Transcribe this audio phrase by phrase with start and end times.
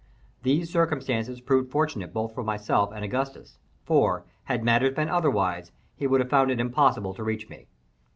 [0.41, 6.07] These circumstances proved fortunate both for myself and Augustus; for, had matters been otherwise, he
[6.07, 7.67] would have found it impossible to reach me.